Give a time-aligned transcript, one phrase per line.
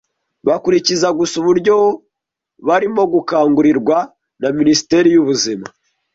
[0.47, 1.75] bakurikiza gusa uburyo
[2.67, 3.97] barimo gukangurirwa
[4.41, 5.67] na Minisiteri y’Ubuzima